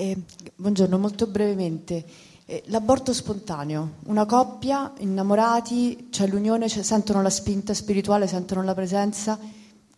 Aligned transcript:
Eh, 0.00 0.16
buongiorno, 0.56 0.96
molto 0.96 1.26
brevemente. 1.26 2.02
Eh, 2.46 2.62
l'aborto 2.68 3.12
spontaneo, 3.12 3.96
una 4.04 4.24
coppia, 4.24 4.94
innamorati, 5.00 6.08
c'è 6.10 6.26
l'unione, 6.26 6.68
c'è, 6.68 6.82
sentono 6.82 7.20
la 7.20 7.28
spinta 7.28 7.74
spirituale, 7.74 8.26
sentono 8.26 8.62
la 8.62 8.72
presenza, 8.72 9.38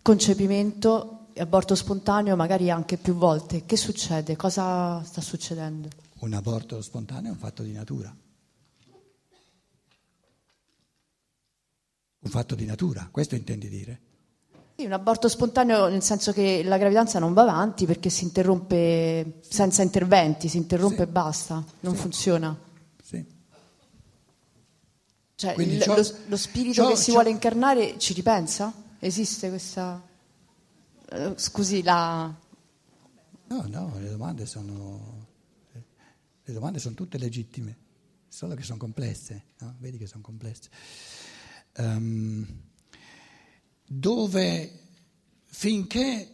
concepimento, 0.02 1.28
aborto 1.36 1.76
spontaneo, 1.76 2.34
magari 2.34 2.68
anche 2.68 2.96
più 2.96 3.14
volte. 3.14 3.64
Che 3.64 3.76
succede? 3.76 4.34
Cosa 4.34 5.00
sta 5.04 5.20
succedendo? 5.20 5.88
Un 6.18 6.32
aborto 6.32 6.82
spontaneo 6.82 7.30
è 7.30 7.34
un 7.34 7.38
fatto 7.38 7.62
di 7.62 7.70
natura. 7.70 8.12
Un 12.18 12.30
fatto 12.30 12.56
di 12.56 12.64
natura, 12.64 13.06
questo 13.08 13.36
intendi 13.36 13.68
dire? 13.68 14.00
Sì, 14.82 14.88
un 14.88 14.94
aborto 14.94 15.28
spontaneo 15.28 15.86
nel 15.86 16.02
senso 16.02 16.32
che 16.32 16.64
la 16.64 16.76
gravidanza 16.76 17.20
non 17.20 17.32
va 17.34 17.42
avanti 17.42 17.86
perché 17.86 18.10
si 18.10 18.24
interrompe 18.24 19.38
senza 19.48 19.80
interventi, 19.82 20.48
si 20.48 20.56
interrompe 20.56 20.96
sì. 20.96 21.02
e 21.02 21.06
basta, 21.06 21.64
non 21.80 21.94
sì. 21.94 22.00
funziona. 22.00 22.58
Sì. 23.00 23.24
Cioè, 25.36 25.54
il, 25.58 25.84
lo, 25.86 26.04
lo, 26.26 26.36
spirito 26.36 26.88
che 26.88 26.96
si 26.96 27.12
vuole 27.12 27.30
incarnare 27.30 27.96
ci 27.96 28.12
ripensa? 28.12 28.74
Esiste 28.98 29.50
questa... 29.50 30.02
Uh, 31.12 31.34
scusi, 31.36 31.84
la... 31.84 32.34
No, 33.46 33.64
no, 33.68 33.92
le 34.00 34.10
domande 34.10 34.46
sono... 34.46 35.28
Le 36.42 36.52
domande 36.52 36.80
sono 36.80 36.96
tutte 36.96 37.18
legittime, 37.18 37.76
solo 38.26 38.56
che 38.56 38.64
sono 38.64 38.78
complesse, 38.78 39.44
no? 39.58 39.76
Vedi 39.78 39.96
che 39.96 40.08
sono 40.08 40.22
complesse 40.22 40.70
um, 41.78 42.46
dove 43.94 44.80
finché 45.44 46.30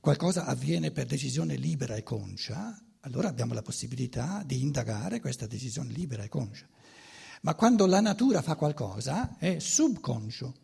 qualcosa 0.00 0.44
avviene 0.44 0.90
per 0.90 1.06
decisione 1.06 1.56
libera 1.56 1.94
e 1.94 2.02
conscia, 2.02 2.78
allora 3.00 3.28
abbiamo 3.28 3.54
la 3.54 3.62
possibilità 3.62 4.42
di 4.44 4.60
indagare 4.60 5.18
questa 5.18 5.46
decisione 5.46 5.92
libera 5.92 6.24
e 6.24 6.28
conscia. 6.28 6.68
Ma 7.40 7.54
quando 7.54 7.86
la 7.86 8.00
natura 8.00 8.42
fa 8.42 8.54
qualcosa 8.54 9.38
è 9.38 9.58
subconscio, 9.58 10.54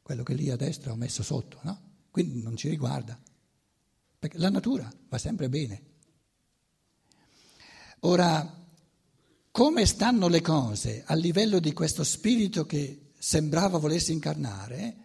quello 0.00 0.22
che 0.22 0.34
lì 0.34 0.48
a 0.48 0.56
destra 0.56 0.92
ho 0.92 0.96
messo 0.96 1.24
sotto, 1.24 1.58
no? 1.62 1.90
Quindi 2.10 2.40
non 2.40 2.56
ci 2.56 2.68
riguarda, 2.68 3.20
perché 4.18 4.38
la 4.38 4.50
natura 4.50 4.92
va 5.08 5.18
sempre 5.18 5.48
bene. 5.48 5.82
Ora, 8.00 8.60
come 9.50 9.86
stanno 9.86 10.28
le 10.28 10.40
cose 10.40 11.02
a 11.04 11.14
livello 11.14 11.58
di 11.58 11.72
questo 11.72 12.04
spirito 12.04 12.64
che 12.64 13.12
sembrava 13.18 13.78
volersi 13.78 14.12
incarnare, 14.12 15.02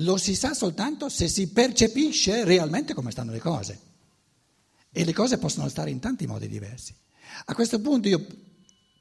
lo 0.00 0.16
si 0.16 0.34
sa 0.34 0.52
soltanto 0.52 1.08
se 1.08 1.28
si 1.28 1.48
percepisce 1.48 2.44
realmente 2.44 2.92
come 2.94 3.10
stanno 3.10 3.32
le 3.32 3.38
cose. 3.38 3.80
E 4.90 5.04
le 5.04 5.12
cose 5.12 5.38
possono 5.38 5.68
stare 5.68 5.90
in 5.90 6.00
tanti 6.00 6.26
modi 6.26 6.48
diversi. 6.48 6.94
A 7.46 7.54
questo 7.54 7.80
punto 7.80 8.08
io 8.08 8.26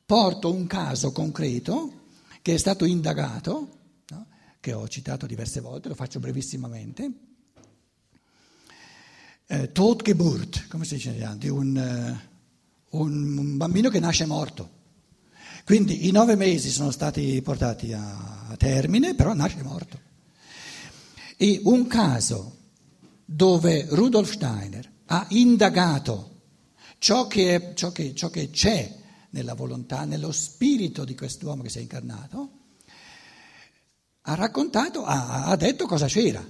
porto 0.05 0.53
un 0.53 0.67
caso 0.67 1.11
concreto 1.11 2.03
che 2.41 2.53
è 2.53 2.57
stato 2.57 2.85
indagato, 2.85 3.69
no? 4.09 4.27
che 4.59 4.73
ho 4.73 4.87
citato 4.87 5.25
diverse 5.25 5.61
volte, 5.61 5.89
lo 5.89 5.95
faccio 5.95 6.19
brevissimamente. 6.19 7.11
Eh, 9.47 9.71
Totgeburt, 9.71 10.67
come 10.67 10.85
si 10.85 10.95
dice, 10.95 11.35
di 11.37 11.49
un, 11.49 12.19
uh, 12.89 12.97
un 12.97 13.57
bambino 13.57 13.89
che 13.89 13.99
nasce 13.99 14.25
morto. 14.25 14.83
Quindi 15.63 16.07
i 16.07 16.11
nove 16.11 16.35
mesi 16.35 16.69
sono 16.69 16.91
stati 16.91 17.41
portati 17.41 17.91
a 17.93 18.53
termine, 18.57 19.15
però 19.15 19.33
nasce 19.33 19.63
morto. 19.63 20.04
E 21.37 21.61
un 21.63 21.87
caso 21.87 22.57
dove 23.25 23.87
Rudolf 23.89 24.31
Steiner 24.31 24.91
ha 25.07 25.25
indagato 25.29 26.41
ciò 26.97 27.27
che, 27.27 27.55
è, 27.55 27.73
ciò 27.73 27.91
che, 27.91 28.13
ciò 28.15 28.29
che 28.29 28.49
c'è 28.49 29.03
nella 29.31 29.53
volontà, 29.53 30.05
nello 30.05 30.31
spirito 30.31 31.03
di 31.03 31.15
quest'uomo 31.15 31.61
che 31.63 31.69
si 31.69 31.79
è 31.79 31.81
incarnato, 31.81 32.51
ha 34.21 34.35
raccontato, 34.35 35.03
ha, 35.03 35.45
ha 35.45 35.55
detto 35.55 35.85
cosa 35.85 36.07
c'era. 36.07 36.43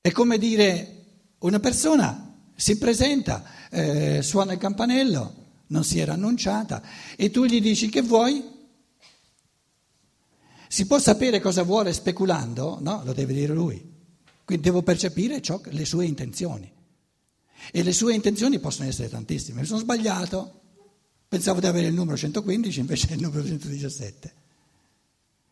È 0.00 0.10
come 0.12 0.38
dire 0.38 1.04
una 1.40 1.58
persona 1.58 2.26
si 2.54 2.78
presenta, 2.78 3.44
eh, 3.70 4.22
suona 4.22 4.52
il 4.52 4.58
campanello, 4.58 5.44
non 5.68 5.84
si 5.84 5.98
era 5.98 6.14
annunciata, 6.14 6.80
e 7.16 7.30
tu 7.30 7.44
gli 7.44 7.60
dici 7.60 7.88
che 7.88 8.02
vuoi? 8.02 8.55
Si 10.68 10.86
può 10.86 10.98
sapere 10.98 11.40
cosa 11.40 11.62
vuole 11.62 11.92
speculando? 11.92 12.78
No, 12.80 13.02
lo 13.04 13.12
deve 13.12 13.32
dire 13.32 13.54
lui. 13.54 13.94
Quindi 14.44 14.64
devo 14.64 14.82
percepire 14.82 15.40
ciò, 15.40 15.60
le 15.64 15.84
sue 15.84 16.06
intenzioni. 16.06 16.72
E 17.72 17.82
le 17.82 17.92
sue 17.92 18.14
intenzioni 18.14 18.58
possono 18.58 18.88
essere 18.88 19.08
tantissime. 19.08 19.60
Mi 19.60 19.66
sono 19.66 19.80
sbagliato, 19.80 20.60
pensavo 21.28 21.60
di 21.60 21.66
avere 21.66 21.88
il 21.88 21.94
numero 21.94 22.16
115, 22.16 22.80
invece 22.80 23.08
è 23.08 23.12
il 23.14 23.20
numero 23.20 23.44
117. 23.44 24.34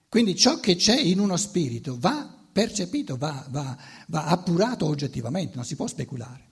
Quindi 0.09 0.37
ciò 0.37 0.61
che 0.61 0.77
c'è 0.77 0.97
in 0.97 1.19
uno 1.19 1.37
spirito 1.37 1.97
va 1.99 2.33
percepito, 2.53 3.17
va, 3.17 3.45
va, 3.51 3.77
va 4.07 4.27
appurato 4.27 4.87
oggettivamente, 4.87 5.57
non 5.57 5.65
si 5.65 5.75
può 5.75 5.89
speculare. 5.89 6.51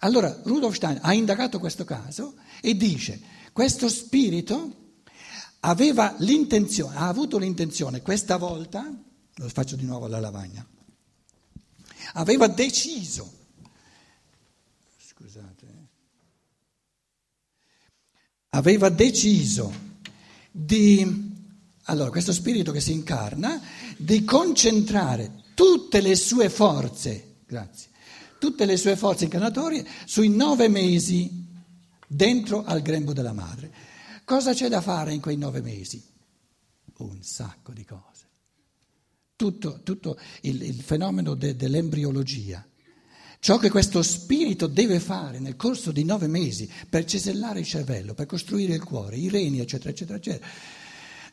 Allora 0.00 0.40
Rudolf 0.44 0.76
Stein 0.76 1.00
ha 1.02 1.12
indagato 1.12 1.58
questo 1.58 1.84
caso 1.84 2.34
e 2.60 2.76
dice 2.76 3.20
questo 3.52 3.88
spirito 3.88 4.85
aveva 5.60 6.14
l'intenzione, 6.18 6.96
ha 6.96 7.08
avuto 7.08 7.38
l'intenzione 7.38 8.02
questa 8.02 8.36
volta, 8.36 8.84
lo 9.34 9.48
faccio 9.48 9.76
di 9.76 9.84
nuovo 9.84 10.06
alla 10.06 10.20
lavagna, 10.20 10.66
aveva 12.14 12.46
deciso, 12.46 13.32
scusate, 14.98 15.66
aveva 18.50 18.88
deciso 18.88 19.72
di, 20.50 21.34
allora 21.84 22.10
questo 22.10 22.32
spirito 22.32 22.72
che 22.72 22.80
si 22.80 22.92
incarna, 22.92 23.60
di 23.96 24.24
concentrare 24.24 25.44
tutte 25.54 26.00
le 26.00 26.14
sue 26.16 26.48
forze, 26.48 27.36
grazie, 27.46 27.90
tutte 28.38 28.64
le 28.64 28.76
sue 28.76 28.96
forze 28.96 29.24
incarnatorie 29.24 29.86
sui 30.04 30.28
nove 30.28 30.68
mesi 30.68 31.44
dentro 32.06 32.64
al 32.64 32.82
grembo 32.82 33.12
della 33.12 33.32
madre. 33.32 33.85
Cosa 34.26 34.52
c'è 34.52 34.66
da 34.66 34.80
fare 34.80 35.14
in 35.14 35.20
quei 35.20 35.36
nove 35.36 35.60
mesi? 35.60 36.02
Un 36.96 37.22
sacco 37.22 37.70
di 37.70 37.84
cose. 37.84 38.24
Tutto, 39.36 39.82
tutto 39.84 40.18
il, 40.40 40.62
il, 40.62 40.82
fenomeno 40.82 41.34
de, 41.34 41.54
dell'embriologia. 41.54 42.66
Ciò 43.38 43.56
che 43.58 43.70
questo 43.70 44.02
spirito 44.02 44.66
deve 44.66 44.98
fare 44.98 45.38
nel 45.38 45.54
corso 45.54 45.92
di 45.92 46.02
nove 46.02 46.26
mesi 46.26 46.68
per 46.90 47.04
cesellare 47.04 47.60
il 47.60 47.66
cervello, 47.66 48.14
per 48.14 48.26
costruire 48.26 48.74
il 48.74 48.82
cuore, 48.82 49.14
i 49.14 49.28
reni, 49.28 49.60
eccetera, 49.60 49.90
eccetera, 49.90 50.18
eccetera. 50.18 50.50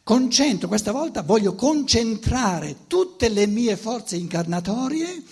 Concentro, 0.03 0.67
questa 0.67 0.91
volta 0.91 1.23
voglio 1.23 1.55
concentrare 1.55 2.85
tutte 2.85 3.27
le 3.29 3.47
mie 3.47 3.75
forze 3.75 4.17
incarnatorie 4.17 5.23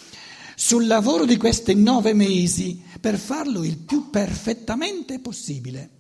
sul 0.56 0.88
lavoro 0.88 1.26
di 1.26 1.38
questi 1.38 1.76
nove 1.76 2.16
mesi 2.16 2.84
per 3.00 3.20
farlo 3.20 3.64
il 3.64 3.78
più 3.78 4.10
perfettamente 4.10 5.20
possibile. 5.20 6.00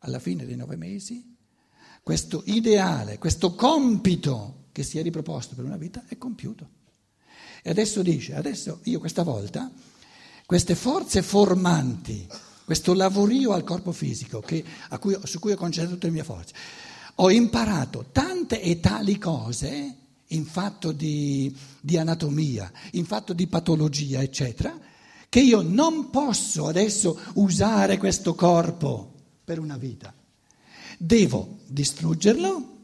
Alla 0.00 0.18
fine 0.18 0.46
dei 0.46 0.56
nove 0.56 0.76
mesi, 0.76 1.36
questo 2.02 2.42
ideale, 2.46 3.18
questo 3.18 3.54
compito 3.54 4.66
che 4.72 4.82
si 4.82 4.98
è 4.98 5.02
riproposto 5.02 5.54
per 5.54 5.64
una 5.64 5.76
vita 5.76 6.04
è 6.06 6.16
compiuto. 6.16 6.68
E 7.62 7.70
adesso 7.70 8.02
dice, 8.02 8.34
adesso 8.34 8.80
io 8.84 9.00
questa 9.00 9.24
volta, 9.24 9.70
queste 10.46 10.74
forze 10.74 11.22
formanti, 11.22 12.26
questo 12.64 12.94
lavorio 12.94 13.52
al 13.52 13.64
corpo 13.64 13.92
fisico 13.92 14.40
che, 14.40 14.64
cui, 15.00 15.18
su 15.24 15.38
cui 15.38 15.52
ho 15.52 15.56
concentrato 15.56 15.94
tutte 15.94 16.06
le 16.06 16.12
mie 16.12 16.24
forze, 16.24 16.54
ho 17.16 17.30
imparato 17.30 18.06
tante 18.12 18.62
e 18.62 18.78
tali 18.78 19.18
cose 19.18 19.96
in 20.28 20.44
fatto 20.44 20.92
di, 20.92 21.54
di 21.80 21.98
anatomia, 21.98 22.70
in 22.92 23.04
fatto 23.04 23.32
di 23.32 23.46
patologia, 23.48 24.22
eccetera, 24.22 24.78
che 25.28 25.40
io 25.40 25.60
non 25.62 26.10
posso 26.10 26.68
adesso 26.68 27.20
usare 27.34 27.98
questo 27.98 28.34
corpo 28.34 29.14
per 29.48 29.58
una 29.58 29.78
vita. 29.78 30.14
Devo 30.98 31.60
distruggerlo 31.68 32.76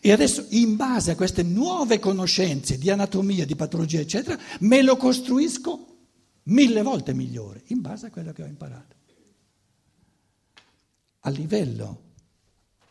e 0.00 0.12
adesso 0.12 0.44
in 0.50 0.76
base 0.76 1.12
a 1.12 1.16
queste 1.16 1.42
nuove 1.42 1.98
conoscenze 1.98 2.76
di 2.76 2.90
anatomia, 2.90 3.46
di 3.46 3.56
patologia, 3.56 3.98
eccetera, 3.98 4.38
me 4.60 4.82
lo 4.82 4.98
costruisco 4.98 5.96
mille 6.44 6.82
volte 6.82 7.14
migliore 7.14 7.62
in 7.68 7.80
base 7.80 8.06
a 8.06 8.10
quello 8.10 8.34
che 8.34 8.42
ho 8.42 8.46
imparato. 8.46 8.96
A 11.20 11.30
livello 11.30 12.02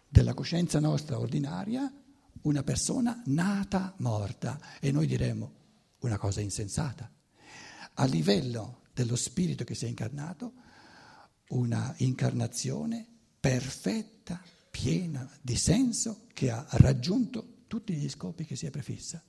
della 0.09 0.33
coscienza 0.33 0.79
nostra 0.79 1.19
ordinaria, 1.19 1.93
una 2.41 2.63
persona 2.63 3.21
nata 3.25 3.93
morta 3.97 4.59
e 4.79 4.91
noi 4.91 5.05
diremmo 5.05 5.53
una 5.99 6.17
cosa 6.17 6.41
insensata. 6.41 7.07
A 7.93 8.05
livello 8.05 8.81
dello 8.91 9.15
spirito 9.15 9.63
che 9.63 9.75
si 9.75 9.85
è 9.85 9.87
incarnato, 9.87 10.53
una 11.49 11.93
incarnazione 11.97 13.05
perfetta, 13.39 14.41
piena 14.69 15.29
di 15.41 15.55
senso, 15.55 16.21
che 16.33 16.49
ha 16.49 16.65
raggiunto 16.71 17.63
tutti 17.67 17.93
gli 17.93 18.09
scopi 18.09 18.45
che 18.45 18.55
si 18.55 18.65
è 18.65 18.69
prefissa. 18.69 19.21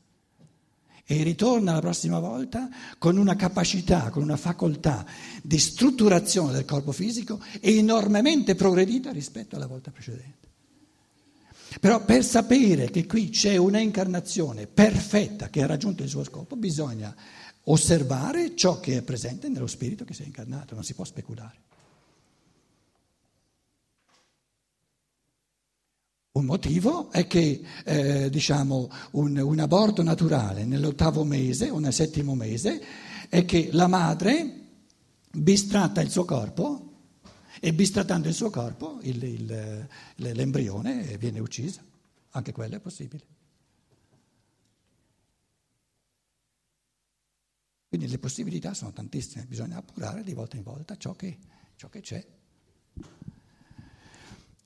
e 1.08 1.22
ritorna 1.22 1.72
la 1.72 1.80
prossima 1.80 2.18
volta 2.18 2.68
con 2.98 3.16
una 3.16 3.36
capacità, 3.36 4.10
con 4.10 4.24
una 4.24 4.36
facoltà 4.36 5.06
di 5.40 5.56
strutturazione 5.56 6.52
del 6.52 6.64
corpo 6.64 6.90
fisico 6.90 7.40
enormemente 7.60 8.56
progredita 8.56 9.12
rispetto 9.12 9.54
alla 9.54 9.68
volta 9.68 9.92
precedente. 9.92 10.48
Però 11.78 12.04
per 12.04 12.24
sapere 12.24 12.90
che 12.90 13.06
qui 13.06 13.28
c'è 13.28 13.56
una 13.56 13.78
incarnazione 13.78 14.66
perfetta 14.66 15.48
che 15.48 15.62
ha 15.62 15.66
raggiunto 15.66 16.02
il 16.02 16.08
suo 16.08 16.24
scopo, 16.24 16.56
bisogna 16.56 17.14
osservare 17.64 18.56
ciò 18.56 18.80
che 18.80 18.96
è 18.96 19.02
presente 19.02 19.48
nello 19.48 19.66
spirito 19.68 20.04
che 20.04 20.14
si 20.14 20.22
è 20.22 20.26
incarnato, 20.26 20.74
non 20.74 20.82
si 20.82 20.94
può 20.94 21.04
speculare. 21.04 21.60
Un 26.36 26.44
motivo 26.44 27.10
è 27.10 27.26
che 27.26 27.62
eh, 27.82 28.28
diciamo, 28.28 28.90
un, 29.12 29.38
un, 29.38 29.58
aborto 29.58 30.02
naturale 30.02 30.66
nell'ottavo 30.66 31.24
mese 31.24 31.70
o 31.70 31.78
nel 31.78 31.94
settimo 31.94 32.34
mese 32.34 32.78
è 33.30 33.46
che 33.46 33.70
la 33.72 33.86
madre 33.86 34.64
bistratta 35.32 36.02
il 36.02 36.10
suo 36.10 36.26
corpo 36.26 36.92
e 37.58 37.72
bistrattando 37.72 38.28
il 38.28 38.34
suo 38.34 38.50
corpo 38.50 38.98
il, 39.00 39.22
il, 39.22 39.88
l'embrione 40.16 41.16
viene 41.16 41.38
ucciso. 41.38 41.80
Anche 42.32 42.52
quello 42.52 42.76
è 42.76 42.80
possibile. 42.80 43.24
Quindi 47.88 48.08
le 48.08 48.18
possibilità 48.18 48.74
sono 48.74 48.92
tantissime, 48.92 49.46
bisogna 49.46 49.78
appurare 49.78 50.22
di 50.22 50.34
volta 50.34 50.56
in 50.56 50.64
volta 50.64 50.98
ciò 50.98 51.14
che, 51.14 51.38
ciò 51.76 51.88
che 51.88 52.02
c'è. 52.02 52.35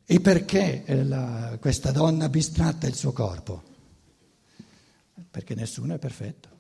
E 0.05 0.21
perché 0.21 0.85
eh, 0.85 1.05
la, 1.05 1.57
questa 1.61 1.93
donna 1.93 2.29
bistratta 2.29 2.87
il 2.87 2.95
suo 2.95 3.13
corpo? 3.13 3.63
Perché 5.31 5.55
nessuno 5.55 5.95
è 5.95 5.99
perfetto. 5.99 6.51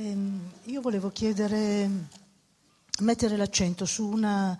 Ehm, 0.00 0.52
io 0.66 0.80
volevo 0.80 1.10
chiedere, 1.10 1.90
mettere 3.00 3.36
l'accento 3.36 3.84
su 3.84 4.06
una 4.06 4.56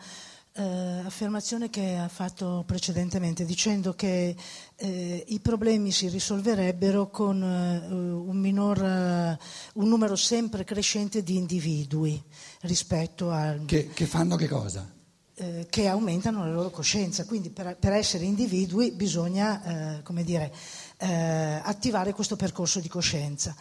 eh, 0.58 1.02
affermazione 1.04 1.70
che 1.70 1.96
ha 1.96 2.08
fatto 2.08 2.64
precedentemente, 2.66 3.44
dicendo 3.44 3.94
che 3.94 4.34
eh, 4.74 5.24
i 5.28 5.38
problemi 5.38 5.92
si 5.92 6.08
risolverebbero 6.08 7.10
con 7.10 7.40
eh, 7.40 7.86
un, 7.88 8.36
minor, 8.36 8.82
eh, 8.82 9.38
un, 9.74 9.88
numero 9.88 10.16
sempre 10.16 10.64
crescente 10.64 11.22
di 11.22 11.36
individui 11.36 12.20
rispetto 12.62 13.30
al... 13.30 13.64
Che, 13.66 13.88
che 13.88 14.06
fanno 14.06 14.34
che 14.34 14.48
cosa? 14.48 14.90
Eh, 15.34 15.66
che 15.70 15.86
aumentano 15.86 16.44
la 16.44 16.50
loro 16.50 16.70
coscienza. 16.70 17.24
Quindi 17.24 17.50
per, 17.50 17.76
per 17.78 17.92
essere 17.92 18.24
individui 18.24 18.90
bisogna, 18.90 19.98
eh, 19.98 20.02
come 20.02 20.24
dire, 20.24 20.52
attivare 20.98 22.12
questo 22.12 22.34
percorso 22.34 22.80
di 22.80 22.88
coscienza. 22.88 23.54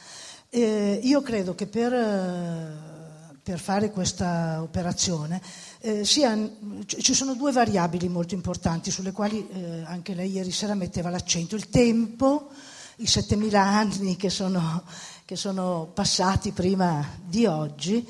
io 0.50 1.22
credo 1.22 1.54
che 1.54 1.68
per 1.68 2.97
per 3.48 3.60
fare 3.60 3.92
questa 3.92 4.62
operazione, 4.62 5.42
eh, 5.80 6.04
sia, 6.04 6.38
ci 6.86 7.14
sono 7.14 7.34
due 7.34 7.54
variabili 7.54 8.10
molto 8.10 8.34
importanti 8.34 8.92
sulle 8.92 9.14
quali 9.14 9.48
eh, 9.48 9.84
anche 9.86 10.14
lei 10.14 10.32
ieri 10.32 10.52
sera 10.52 10.74
metteva 10.74 11.10
l'accento. 11.10 11.56
Il 11.56 11.70
tempo, 11.70 12.50
i 12.98 13.06
7.000 13.06 13.56
anni 13.56 14.18
che 14.18 14.30
sono, 14.30 14.84
che 15.24 15.38
sono 15.38 15.90
passati 15.94 16.52
prima 16.52 17.08
di 17.24 17.46
oggi 17.46 18.06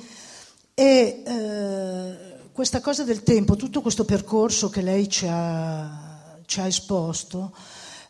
e 0.73 1.21
eh, 1.23 2.15
questa 2.51 2.81
cosa 2.81 3.03
del 3.03 3.21
tempo, 3.21 3.55
tutto 3.55 3.81
questo 3.81 4.05
percorso 4.05 4.69
che 4.69 4.81
lei 4.81 5.07
ci 5.07 5.27
ha, 5.29 6.39
ci 6.47 6.61
ha 6.61 6.65
esposto, 6.65 7.53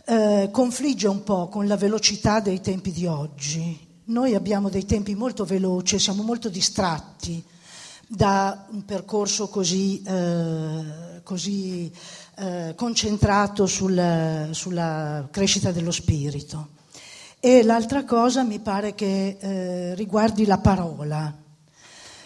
eh, 0.05 0.47
confligge 0.49 1.09
un 1.09 1.25
po' 1.25 1.49
con 1.49 1.67
la 1.67 1.75
velocità 1.75 2.39
dei 2.39 2.61
tempi 2.61 2.93
di 2.93 3.05
oggi 3.05 3.86
noi 4.07 4.35
abbiamo 4.35 4.69
dei 4.69 4.85
tempi 4.85 5.15
molto 5.15 5.45
veloci 5.45 5.99
siamo 5.99 6.23
molto 6.23 6.49
distratti 6.49 7.43
da 8.07 8.65
un 8.69 8.85
percorso 8.85 9.49
così, 9.49 10.01
eh, 10.01 11.21
così 11.23 11.91
eh, 12.35 12.73
concentrato 12.75 13.65
sul, 13.65 14.49
sulla 14.51 15.27
crescita 15.29 15.71
dello 15.71 15.91
spirito. 15.91 16.75
E 17.39 17.63
l'altra 17.63 18.05
cosa 18.05 18.43
mi 18.43 18.59
pare 18.59 18.95
che 18.95 19.37
eh, 19.39 19.95
riguardi 19.95 20.45
la 20.45 20.57
parola. 20.57 21.35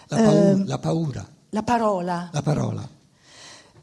La, 0.07 0.17
paura, 0.17 0.63
la 0.65 0.77
paura. 0.77 1.27
La 1.49 1.63
parola. 1.63 2.29
La 2.31 2.41
parola. 2.41 2.89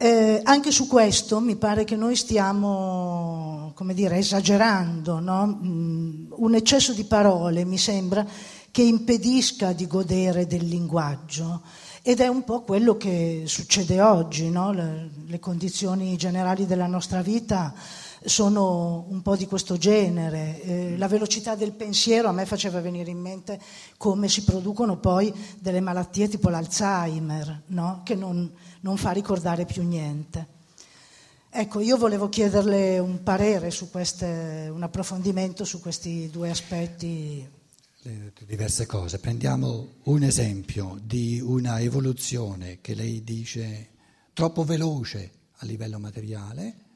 Eh, 0.01 0.41
anche 0.45 0.71
su 0.71 0.87
questo 0.87 1.41
mi 1.41 1.57
pare 1.57 1.83
che 1.83 1.97
noi 1.97 2.15
stiamo, 2.15 3.73
come 3.75 3.95
dire, 3.95 4.19
esagerando, 4.19 5.19
no? 5.19 5.59
mm, 5.61 6.27
un 6.37 6.55
eccesso 6.55 6.93
di 6.93 7.03
parole 7.03 7.65
mi 7.65 7.79
sembra 7.79 8.25
che 8.71 8.83
impedisca 8.83 9.73
di 9.73 9.89
godere 9.89 10.47
del 10.47 10.65
linguaggio 10.67 11.63
ed 12.03 12.21
è 12.21 12.29
un 12.29 12.45
po' 12.45 12.63
quello 12.63 12.97
che 12.97 13.43
succede 13.47 14.01
oggi, 14.01 14.49
no? 14.51 14.71
le, 14.71 15.11
le 15.27 15.41
condizioni 15.41 16.17
generali 16.17 16.65
della 16.65 16.87
nostra 16.87 17.21
vita 17.21 17.75
sono 18.25 19.07
un 19.09 19.23
po' 19.23 19.37
di 19.37 19.47
questo 19.47 19.77
genere. 19.77 20.63
Eh, 20.63 20.97
la 20.97 21.09
velocità 21.09 21.55
del 21.55 21.73
pensiero 21.73 22.29
a 22.29 22.33
me 22.33 22.47
faceva 22.47 22.81
venire 22.81 23.11
in 23.11 23.21
mente 23.21 23.61
come 23.97 24.29
si 24.29 24.45
producono 24.45 24.99
poi 24.99 25.33
delle 25.59 25.81
malattie 25.81 26.29
tipo 26.29 26.49
l'Alzheimer, 26.49 27.63
no? 27.67 28.03
che 28.05 28.15
non, 28.15 28.51
non, 28.81 28.97
fa 28.97 29.11
ricordare 29.11 29.65
più 29.65 29.83
niente. 29.83 30.57
Ecco, 31.51 31.81
io 31.81 31.97
volevo 31.97 32.29
chiederle 32.29 32.99
un 32.99 33.23
parere 33.23 33.71
su 33.71 33.91
queste, 33.91 34.69
un 34.71 34.83
approfondimento 34.83 35.65
su 35.65 35.81
questi 35.81 36.29
due 36.31 36.51
aspetti. 36.51 37.57
Diverse 38.47 38.87
cose. 38.87 39.19
Prendiamo 39.19 39.95
un 40.05 40.23
esempio 40.23 40.99
di 41.03 41.41
una 41.41 41.81
evoluzione 41.81 42.79
che 42.81 42.95
lei 42.95 43.23
dice 43.23 43.91
troppo 44.33 44.65
veloce 44.65 45.33
a 45.59 45.67
livello 45.67 45.99
materiale 45.99 46.88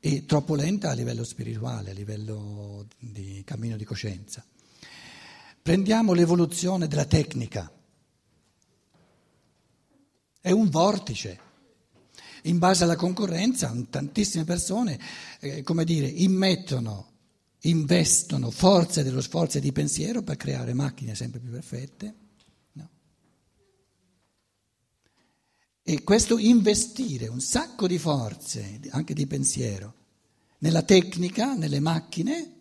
e 0.00 0.24
troppo 0.26 0.54
lenta 0.54 0.90
a 0.90 0.94
livello 0.94 1.24
spirituale, 1.24 1.90
a 1.90 1.94
livello 1.94 2.86
di 2.98 3.42
cammino 3.44 3.76
di 3.76 3.84
coscienza. 3.84 4.44
Prendiamo 5.60 6.14
l'evoluzione 6.14 6.88
della 6.88 7.04
tecnica. 7.04 7.70
È 10.40 10.50
un 10.50 10.70
vortice. 10.70 11.46
In 12.44 12.58
base 12.58 12.84
alla 12.84 12.96
concorrenza, 12.96 13.74
tantissime 13.90 14.44
persone, 14.44 14.98
eh, 15.40 15.62
come 15.62 15.84
dire, 15.84 16.06
immettono, 16.06 17.10
investono 17.62 18.50
forze 18.50 19.02
dello 19.02 19.20
sforzo 19.20 19.58
di 19.58 19.72
pensiero 19.72 20.22
per 20.22 20.36
creare 20.36 20.72
macchine 20.72 21.14
sempre 21.14 21.40
più 21.40 21.50
perfette. 21.50 22.14
No. 22.72 22.88
E 25.82 26.02
questo 26.02 26.38
investire 26.38 27.26
un 27.26 27.40
sacco 27.40 27.86
di 27.86 27.98
forze, 27.98 28.80
anche 28.90 29.12
di 29.12 29.26
pensiero, 29.26 29.97
nella 30.58 30.82
tecnica, 30.82 31.54
nelle 31.54 31.80
macchine, 31.80 32.56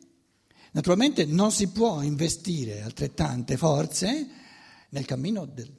naturalmente 0.71 1.25
non 1.25 1.51
si 1.51 1.69
può 1.69 2.01
investire 2.01 2.81
altrettante 2.81 3.57
forze 3.57 4.27
nel 4.89 5.05
cammino 5.05 5.45
del, 5.45 5.71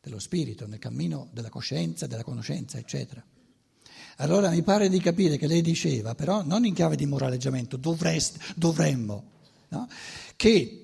dello 0.00 0.18
spirito, 0.18 0.66
nel 0.66 0.78
cammino 0.78 1.28
della 1.32 1.48
coscienza, 1.48 2.06
della 2.06 2.24
conoscenza, 2.24 2.78
eccetera. 2.78 3.24
Allora 4.18 4.50
mi 4.50 4.62
pare 4.62 4.88
di 4.88 5.00
capire 5.00 5.36
che 5.36 5.46
lei 5.46 5.62
diceva, 5.62 6.14
però 6.14 6.42
non 6.42 6.64
in 6.64 6.74
chiave 6.74 6.94
di 6.94 7.06
moraleggiamento, 7.06 7.76
dovreste, 7.76 8.38
dovremmo, 8.54 9.32
no? 9.68 9.88
che 10.36 10.80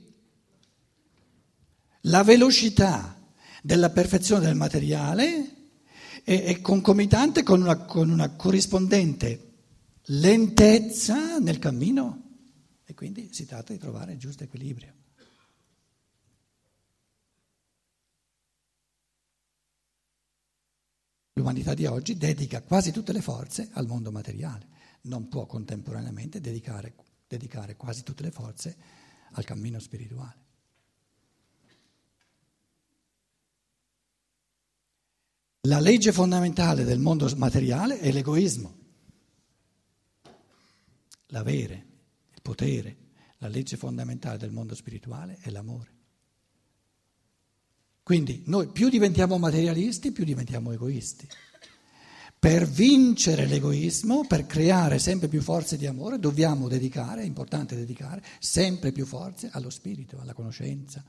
la 2.04 2.25
velocità 2.25 3.16
della 3.62 3.90
perfezione 3.90 4.47
del 4.47 4.56
materiale 4.56 5.54
è, 6.25 6.42
è 6.42 6.61
concomitante 6.61 7.42
con 7.42 7.61
una, 7.61 7.76
con 7.76 8.11
una 8.11 8.30
corrispondente 8.30 9.50
lentezza 10.07 11.38
nel 11.38 11.59
cammino 11.59 12.28
e 12.85 12.95
quindi 12.95 13.33
si 13.33 13.47
tratta 13.47 13.73
di 13.73 13.78
trovare 13.78 14.12
il 14.12 14.19
giusto 14.19 14.42
equilibrio. 14.42 14.95
L'umanità 21.35 21.73
di 21.75 21.87
oggi 21.87 22.16
dedica 22.16 22.62
quasi 22.62 22.90
tutte 22.90 23.12
le 23.12 23.23
forze 23.23 23.71
al 23.73 23.87
mondo 23.87 24.11
materiale, 24.11 24.66
non 25.02 25.28
può 25.28 25.47
contemporaneamente 25.47 26.40
dedicare, 26.40 26.95
dedicare 27.26 27.76
quasi 27.76 28.02
tutte 28.02 28.25
le 28.25 28.30
forze 28.30 28.76
al 29.33 29.45
cammino 29.45 29.78
spirituale. 29.78 30.49
La 35.64 35.78
legge 35.78 36.12
fondamentale 36.12 36.85
del 36.85 36.99
mondo 36.99 37.30
materiale 37.37 38.00
è 38.00 38.11
l'egoismo 38.11 38.79
l'avere, 41.30 41.87
il 42.32 42.42
potere, 42.42 42.96
La 43.42 43.49
legge 43.49 43.78
fondamentale 43.78 44.37
del 44.37 44.50
mondo 44.50 44.75
spirituale 44.75 45.38
è 45.40 45.49
l'amore. 45.49 45.88
Quindi 48.02 48.42
noi 48.46 48.68
più 48.68 48.90
diventiamo 48.90 49.38
materialisti, 49.38 50.12
più 50.12 50.25
diventiamo 50.25 50.72
egoisti. 50.72 51.26
Per 52.38 52.66
vincere 52.66 53.46
l'egoismo, 53.46 54.26
per 54.26 54.44
creare 54.44 54.99
sempre 54.99 55.28
più 55.28 55.40
forze 55.40 55.78
di 55.78 55.87
amore, 55.87 56.18
dobbiamo 56.18 56.68
dedicare, 56.68 57.22
è 57.22 57.25
importante 57.25 57.76
dedicare, 57.76 58.22
sempre 58.40 58.92
più 58.92 59.06
forze 59.06 59.49
allo 59.52 59.70
spirito, 59.70 60.18
alla 60.20 60.34
conoscenza, 60.34 61.02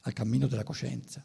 al 0.00 0.12
cammino 0.12 0.48
della 0.48 0.64
coscienza. 0.64 1.24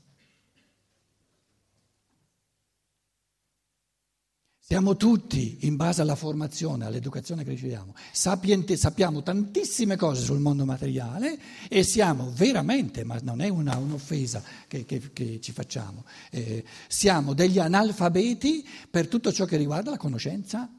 Siamo 4.70 4.98
tutti, 4.98 5.60
in 5.62 5.78
base 5.78 6.02
alla 6.02 6.18
formazione, 6.18 6.84
all'educazione 6.84 7.46
che 7.46 7.52
riceviamo, 7.52 7.96
sapienti, 8.12 8.76
sappiamo 8.76 9.24
tantissime 9.24 9.96
cose 9.96 10.22
sul 10.22 10.40
mondo 10.40 10.66
materiale 10.66 11.40
e 11.70 11.84
siamo 11.84 12.34
veramente, 12.36 13.06
ma 13.06 13.18
non 13.24 13.40
è 13.40 13.48
una, 13.48 13.78
un'offesa 13.78 14.44
che, 14.68 14.84
che, 14.84 15.14
che, 15.14 15.40
ci 15.40 15.54
facciamo, 15.54 16.04
eh, 16.32 16.66
siamo 16.90 17.34
degli 17.34 17.60
analfabeti 17.60 18.68
per 18.92 19.08
tutto 19.08 19.32
ciò 19.32 19.46
che 19.46 19.56
riguarda 19.56 19.92
la 19.92 19.96
conoscenza 19.96 20.70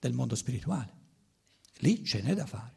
del 0.00 0.12
mondo 0.12 0.34
spirituale. 0.34 0.92
Lì 1.76 2.04
ce 2.04 2.22
n'è 2.22 2.34
da 2.34 2.44
fare. 2.44 2.72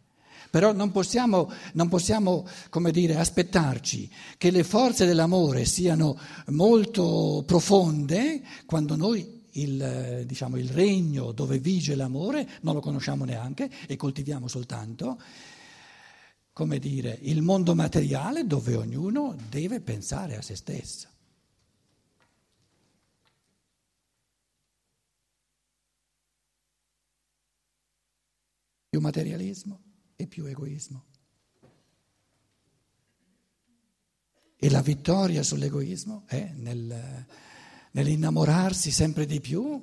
Però 0.51 0.73
non 0.73 0.91
possiamo, 0.91 1.51
non 1.73 1.89
possiamo, 1.89 2.47
dire, 2.91 3.15
aspettarci 3.17 4.07
che 4.37 4.51
le 4.51 4.63
forze 4.63 5.07
dell'amore 5.07 5.65
siano 5.65 6.19
molto 6.49 7.43
profonde 7.47 8.43
quando 8.67 8.95
noi 8.95 9.37
il, 9.53 10.23
diciamo, 10.25 10.57
il 10.57 10.69
regno 10.69 11.31
dove 11.31 11.59
vige 11.59 11.95
l'amore 11.95 12.47
non 12.61 12.73
lo 12.73 12.79
conosciamo 12.79 13.25
neanche 13.25 13.69
e 13.87 13.95
coltiviamo 13.95 14.47
soltanto, 14.47 15.21
come 16.53 16.79
dire, 16.79 17.17
il 17.21 17.41
mondo 17.41 17.75
materiale 17.75 18.45
dove 18.45 18.75
ognuno 18.75 19.35
deve 19.49 19.81
pensare 19.81 20.35
a 20.35 20.41
se 20.41 20.55
stesso. 20.55 21.07
Più 28.89 28.99
materialismo 28.99 29.79
e 30.15 30.27
più 30.27 30.45
egoismo. 30.45 31.05
E 34.61 34.69
la 34.69 34.81
vittoria 34.81 35.41
sull'egoismo 35.41 36.23
è 36.25 36.51
nel 36.55 37.25
nell'innamorarsi 37.91 38.91
sempre 38.91 39.25
di 39.25 39.39
più 39.39 39.81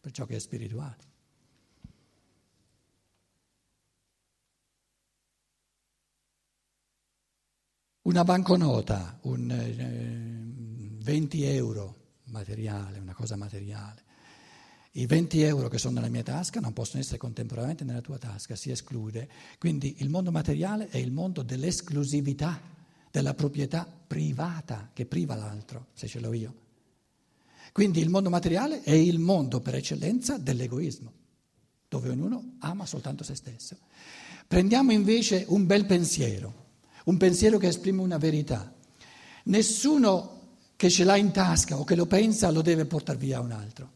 per 0.00 0.12
ciò 0.12 0.26
che 0.26 0.36
è 0.36 0.38
spirituale. 0.38 1.12
Una 8.02 8.22
banconota, 8.22 9.18
un 9.22 9.50
eh, 9.50 11.02
20 11.02 11.44
euro 11.44 12.02
materiale, 12.24 12.98
una 12.98 13.14
cosa 13.14 13.34
materiale. 13.34 14.02
I 14.92 15.06
20 15.06 15.40
euro 15.40 15.68
che 15.68 15.78
sono 15.78 15.94
nella 15.94 16.08
mia 16.08 16.22
tasca 16.22 16.60
non 16.60 16.74
possono 16.74 17.00
essere 17.00 17.16
contemporaneamente 17.16 17.82
nella 17.82 18.02
tua 18.02 18.18
tasca, 18.18 18.56
si 18.56 18.70
esclude. 18.70 19.28
Quindi 19.58 19.96
il 19.98 20.10
mondo 20.10 20.30
materiale 20.30 20.88
è 20.88 20.98
il 20.98 21.12
mondo 21.12 21.42
dell'esclusività, 21.42 22.60
della 23.10 23.32
proprietà 23.32 23.86
privata 23.86 24.90
che 24.92 25.06
priva 25.06 25.34
l'altro, 25.34 25.86
se 25.94 26.06
ce 26.06 26.20
l'ho 26.20 26.32
io. 26.34 26.63
Quindi 27.74 27.98
il 27.98 28.08
mondo 28.08 28.30
materiale 28.30 28.82
è 28.82 28.92
il 28.92 29.18
mondo 29.18 29.58
per 29.58 29.74
eccellenza 29.74 30.38
dell'egoismo, 30.38 31.12
dove 31.88 32.08
ognuno 32.08 32.54
ama 32.60 32.86
soltanto 32.86 33.24
se 33.24 33.34
stesso. 33.34 33.76
Prendiamo 34.46 34.92
invece 34.92 35.44
un 35.48 35.66
bel 35.66 35.84
pensiero, 35.84 36.66
un 37.06 37.16
pensiero 37.16 37.58
che 37.58 37.66
esprime 37.66 38.00
una 38.00 38.16
verità. 38.16 38.72
Nessuno 39.46 40.42
che 40.76 40.88
ce 40.88 41.02
l'ha 41.02 41.16
in 41.16 41.32
tasca 41.32 41.76
o 41.76 41.82
che 41.82 41.96
lo 41.96 42.06
pensa 42.06 42.52
lo 42.52 42.62
deve 42.62 42.84
portare 42.84 43.18
via 43.18 43.38
a 43.38 43.40
un 43.40 43.50
altro. 43.50 43.90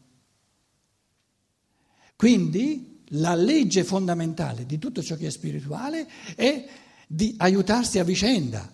Quindi 2.17 3.03
la 3.11 3.33
legge 3.33 3.85
fondamentale 3.85 4.65
di 4.65 4.77
tutto 4.77 5.01
ciò 5.01 5.15
che 5.15 5.27
è 5.27 5.31
spirituale 5.31 6.05
è 6.35 6.67
di 7.07 7.33
aiutarsi 7.37 7.97
a 7.97 8.03
vicenda. 8.03 8.69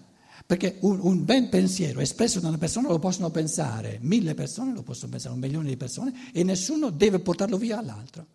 Perché 0.46 0.78
un, 0.82 1.00
un, 1.02 1.26
ben 1.26 1.50
pensiero 1.50 2.02
espresso 2.02 2.40
da 2.40 2.50
una 2.50 2.60
persona 2.60 2.88
lo 2.88 3.00
possono 3.00 3.32
pensare 3.32 3.98
mille 4.02 4.36
persone, 4.36 4.74
lo 4.74 4.84
possono 4.84 5.12
pensare 5.12 5.34
un 5.34 5.40
milione 5.40 5.70
di 5.70 5.78
persone 5.78 6.30
e 6.32 6.44
nessuno 6.44 6.92
deve 6.92 7.20
portarlo 7.20 7.58
via 7.58 7.80
all'altro. 7.80 8.28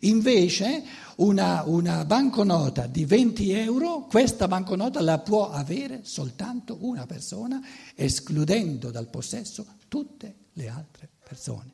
Invece 0.00 0.82
una, 1.16 1.62
una 1.64 2.04
banconota 2.04 2.86
di 2.86 3.04
20 3.04 3.52
euro, 3.52 4.06
questa 4.06 4.48
banconota 4.48 5.00
la 5.00 5.18
può 5.20 5.50
avere 5.50 6.00
soltanto 6.04 6.78
una 6.80 7.06
persona, 7.06 7.60
escludendo 7.94 8.90
dal 8.90 9.08
possesso 9.08 9.66
tutte 9.88 10.46
le 10.54 10.68
altre 10.68 11.08
persone. 11.22 11.72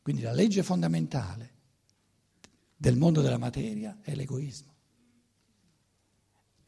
Quindi 0.00 0.22
la 0.22 0.32
legge 0.32 0.62
fondamentale 0.62 1.50
del 2.76 2.96
mondo 2.96 3.20
della 3.20 3.36
materia 3.36 3.98
è 4.00 4.14
l'egoismo. 4.14 4.67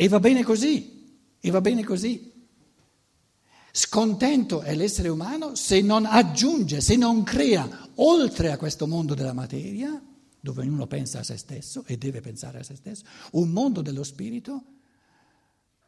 E 0.00 0.09
va 0.09 0.19
bene 0.19 0.42
così, 0.42 1.21
e 1.38 1.50
va 1.50 1.61
bene 1.61 1.85
così. 1.85 2.49
Scontento 3.71 4.62
è 4.62 4.75
l'essere 4.75 5.11
umano 5.11 5.54
se 5.54 5.83
non 5.83 6.07
aggiunge, 6.07 6.80
se 6.80 6.97
non 6.97 7.23
crea, 7.23 7.90
oltre 7.97 8.50
a 8.50 8.57
questo 8.57 8.87
mondo 8.87 9.12
della 9.12 9.35
materia, 9.35 10.02
dove 10.40 10.62
ognuno 10.62 10.87
pensa 10.87 11.19
a 11.19 11.23
se 11.23 11.37
stesso 11.37 11.85
e 11.85 11.99
deve 11.99 12.23
pensare 12.23 12.61
a 12.61 12.62
se 12.62 12.76
stesso, 12.76 13.04
un 13.33 13.50
mondo 13.50 13.83
dello 13.83 14.02
spirito 14.02 14.64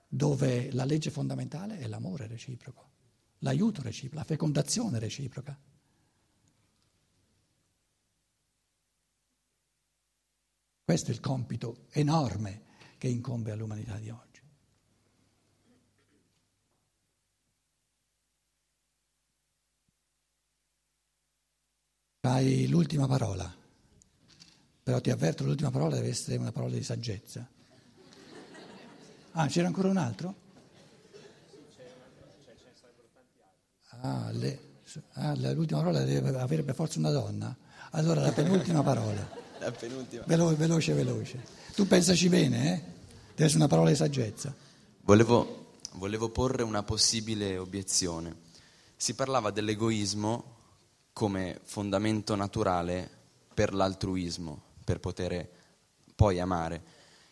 dove 0.07 0.71
la 0.73 0.85
legge 0.85 1.11
fondamentale 1.11 1.79
è 1.79 1.87
l'amore 1.87 2.27
reciproco, 2.27 2.91
l'aiuto 3.39 3.81
reciproco, 3.81 4.17
la 4.17 4.25
fecondazione 4.25 4.99
reciproca. 4.99 5.59
Questo 10.85 11.11
è 11.11 11.15
il 11.15 11.21
compito 11.21 11.87
enorme 11.93 12.72
che 13.03 13.09
incombe 13.09 13.51
all'umanità 13.51 13.97
di 13.97 14.11
oggi. 14.11 14.41
Hai 22.21 22.69
l'ultima 22.69 23.09
parola, 23.09 23.53
però 24.85 25.01
ti 25.01 25.11
avverto 25.11 25.43
l'ultima 25.43 25.73
parola 25.73 25.97
deve 25.97 26.11
essere 26.11 26.37
una 26.37 26.53
parola 26.53 26.75
di 26.75 26.85
saggezza. 26.85 27.45
Ah, 29.33 29.49
c'era 29.49 29.67
ancora 29.67 29.89
un 29.89 29.97
altro? 29.97 30.35
Ah, 34.03 34.31
le, 34.31 34.77
ah, 35.15 35.35
l'ultima 35.35 35.81
parola 35.81 36.05
deve 36.05 36.39
avere 36.39 36.63
per 36.63 36.77
forza 36.77 37.01
una 37.01 37.11
donna. 37.11 37.57
Allora 37.91 38.21
la 38.21 38.31
penultima 38.31 38.85
parola. 38.85 39.52
La 39.63 39.71
penultima. 39.71 40.25
Velo, 40.27 40.57
veloce, 40.57 40.93
veloce. 40.93 41.41
Tu 41.77 41.87
pensaci 41.87 42.29
bene, 42.29 42.73
eh? 42.73 42.83
Deve 43.29 43.45
essere 43.45 43.59
una 43.59 43.69
parola 43.69 43.91
di 43.91 43.95
saggezza. 43.95 44.53
Volevo, 45.03 45.75
volevo 45.93 46.31
porre 46.31 46.65
una 46.65 46.83
possibile 46.83 47.57
obiezione. 47.59 48.35
Si 48.97 49.15
parlava 49.15 49.53
dell'egoismo 49.53 50.57
come 51.13 51.61
fondamento 51.63 52.35
naturale 52.35 53.09
per 53.55 53.73
l'altruismo, 53.73 54.63
per 54.85 54.99
poter 54.99 55.49
poi 56.17 56.41
amare. 56.41 56.83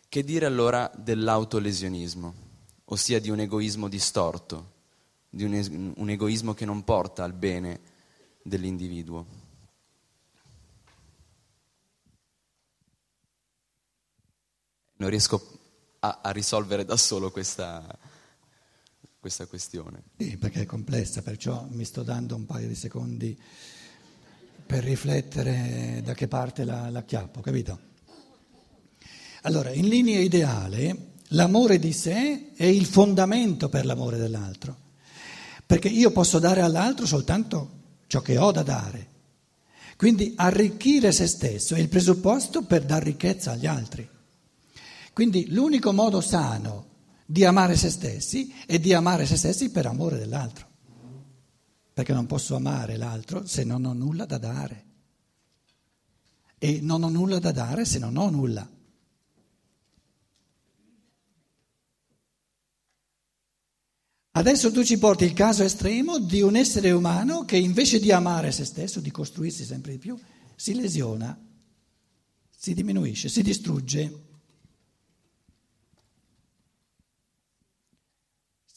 Che 0.08 0.22
dire 0.22 0.46
allora 0.46 0.88
dell'autolesionismo, 0.96 2.34
ossia 2.84 3.18
di 3.20 3.30
un 3.30 3.40
egoismo 3.40 3.88
distorto, 3.88 4.72
di 5.28 5.42
un, 5.42 5.94
un 5.96 6.10
egoismo 6.10 6.54
che 6.54 6.64
non 6.64 6.84
porta 6.84 7.24
al 7.24 7.32
bene 7.32 7.80
dell'individuo? 8.40 9.39
Non 15.00 15.08
riesco 15.08 15.58
a, 16.00 16.20
a 16.22 16.30
risolvere 16.30 16.84
da 16.84 16.96
solo 16.96 17.30
questa, 17.30 17.84
questa 19.18 19.46
questione. 19.46 20.02
Sì, 20.18 20.36
perché 20.36 20.62
è 20.62 20.66
complessa, 20.66 21.22
perciò 21.22 21.66
mi 21.70 21.84
sto 21.84 22.02
dando 22.02 22.36
un 22.36 22.44
paio 22.44 22.68
di 22.68 22.74
secondi 22.74 23.36
per 24.66 24.84
riflettere 24.84 26.00
da 26.04 26.12
che 26.14 26.28
parte 26.28 26.64
la, 26.64 26.90
la 26.90 27.02
chiappo, 27.02 27.40
capito? 27.40 27.88
Allora, 29.42 29.72
in 29.72 29.88
linea 29.88 30.20
ideale, 30.20 31.12
l'amore 31.28 31.78
di 31.78 31.94
sé 31.94 32.52
è 32.54 32.66
il 32.66 32.84
fondamento 32.84 33.70
per 33.70 33.86
l'amore 33.86 34.18
dell'altro, 34.18 34.76
perché 35.64 35.88
io 35.88 36.10
posso 36.10 36.38
dare 36.38 36.60
all'altro 36.60 37.06
soltanto 37.06 37.78
ciò 38.06 38.20
che 38.20 38.36
ho 38.36 38.52
da 38.52 38.62
dare. 38.62 39.08
Quindi 39.96 40.34
arricchire 40.36 41.10
se 41.10 41.26
stesso 41.26 41.74
è 41.74 41.78
il 41.78 41.88
presupposto 41.88 42.62
per 42.62 42.84
dar 42.84 43.02
ricchezza 43.02 43.52
agli 43.52 43.66
altri. 43.66 44.08
Quindi 45.20 45.52
l'unico 45.52 45.92
modo 45.92 46.22
sano 46.22 46.86
di 47.26 47.44
amare 47.44 47.76
se 47.76 47.90
stessi 47.90 48.54
è 48.64 48.78
di 48.78 48.94
amare 48.94 49.26
se 49.26 49.36
stessi 49.36 49.70
per 49.70 49.84
amore 49.84 50.16
dell'altro. 50.16 50.66
Perché 51.92 52.14
non 52.14 52.24
posso 52.24 52.56
amare 52.56 52.96
l'altro 52.96 53.46
se 53.46 53.62
non 53.62 53.84
ho 53.84 53.92
nulla 53.92 54.24
da 54.24 54.38
dare. 54.38 54.84
E 56.56 56.80
non 56.80 57.02
ho 57.02 57.10
nulla 57.10 57.38
da 57.38 57.52
dare 57.52 57.84
se 57.84 57.98
non 57.98 58.16
ho 58.16 58.30
nulla. 58.30 58.66
Adesso 64.30 64.72
tu 64.72 64.82
ci 64.82 64.96
porti 64.96 65.24
il 65.24 65.34
caso 65.34 65.62
estremo 65.62 66.18
di 66.18 66.40
un 66.40 66.56
essere 66.56 66.92
umano 66.92 67.44
che 67.44 67.58
invece 67.58 68.00
di 68.00 68.10
amare 68.10 68.52
se 68.52 68.64
stesso, 68.64 69.00
di 69.00 69.10
costruirsi 69.10 69.66
sempre 69.66 69.92
di 69.92 69.98
più, 69.98 70.18
si 70.56 70.74
lesiona, 70.74 71.38
si 72.48 72.72
diminuisce, 72.72 73.28
si 73.28 73.42
distrugge. 73.42 74.28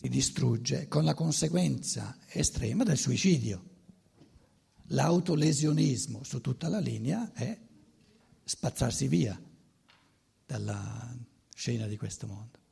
Si 0.03 0.09
distrugge 0.09 0.89
con 0.89 1.05
la 1.05 1.13
conseguenza 1.13 2.17
estrema 2.27 2.83
del 2.83 2.97
suicidio. 2.97 3.63
L'autolesionismo 4.87 6.25
su 6.25 6.41
tutta 6.41 6.67
la 6.67 6.79
linea 6.79 7.31
è 7.31 7.57
spazzarsi 8.43 9.07
via 9.07 9.41
dalla 10.45 11.17
scena 11.55 11.87
di 11.87 11.95
questo 11.95 12.27
mondo. 12.27 12.62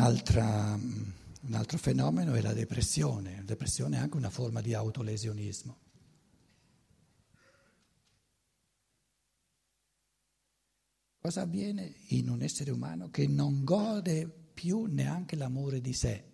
Un 0.00 1.54
altro 1.54 1.78
fenomeno 1.78 2.34
è 2.34 2.40
la 2.40 2.52
depressione. 2.52 3.36
La 3.36 3.42
depressione 3.42 3.96
è 3.96 4.00
anche 4.00 4.16
una 4.16 4.30
forma 4.30 4.60
di 4.60 4.74
autolesionismo. 4.74 5.76
Cosa 11.20 11.42
avviene 11.42 11.94
in 12.08 12.28
un 12.28 12.42
essere 12.42 12.72
umano 12.72 13.08
che 13.10 13.28
non 13.28 13.62
gode 13.62 14.28
più 14.52 14.86
neanche 14.86 15.36
l'amore 15.36 15.80
di 15.80 15.92
sé? 15.92 16.24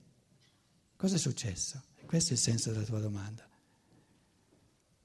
Cosa 0.96 1.16
è 1.16 1.18
successo? 1.18 1.82
Questo 2.06 2.30
è 2.30 2.32
il 2.32 2.38
senso 2.38 2.72
della 2.72 2.84
tua 2.84 3.00
domanda. 3.00 3.46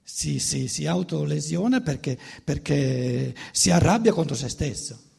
Si, 0.01 0.39
si, 0.39 0.69
si 0.69 0.85
autolesiona 0.85 1.81
perché, 1.81 2.17
perché 2.43 3.35
si 3.51 3.71
arrabbia 3.71 4.13
contro 4.13 4.35
se 4.35 4.47
stesso. 4.47 5.11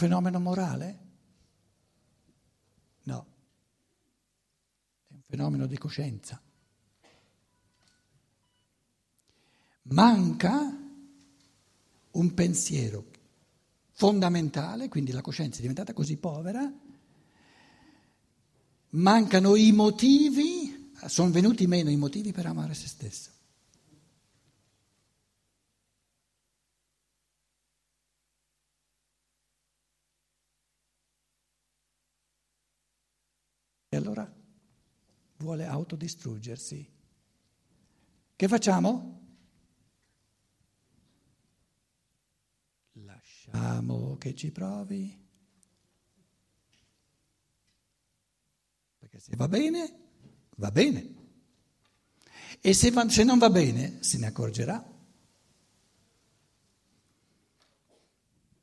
Fenomeno 0.00 0.40
morale? 0.40 0.98
No, 3.02 3.26
è 5.06 5.12
un 5.12 5.20
fenomeno 5.20 5.66
di 5.66 5.76
coscienza. 5.76 6.40
Manca 9.82 10.78
un 12.12 12.34
pensiero 12.34 13.04
fondamentale, 13.90 14.88
quindi 14.88 15.12
la 15.12 15.20
coscienza 15.20 15.58
è 15.58 15.60
diventata 15.60 15.92
così 15.92 16.16
povera, 16.16 16.72
mancano 18.90 19.54
i 19.54 19.72
motivi, 19.72 20.92
sono 21.08 21.30
venuti 21.30 21.66
meno 21.66 21.90
i 21.90 21.96
motivi 21.96 22.32
per 22.32 22.46
amare 22.46 22.72
se 22.72 22.88
stesso. 22.88 23.30
E 33.92 33.96
allora 33.96 34.22
vuole 35.50 35.66
autodistruggersi. 35.66 36.88
Che 38.36 38.48
facciamo? 38.48 39.18
Lasciamo 42.92 44.16
che 44.16 44.34
ci 44.36 44.52
provi. 44.52 45.18
Perché 48.98 49.18
se 49.18 49.34
va 49.34 49.48
bene, 49.48 49.98
va 50.56 50.70
bene. 50.70 51.18
E 52.60 52.72
se, 52.72 52.92
va, 52.92 53.08
se 53.08 53.24
non 53.24 53.38
va 53.38 53.50
bene, 53.50 54.02
se 54.02 54.18
ne 54.18 54.26
accorgerà. 54.26 54.88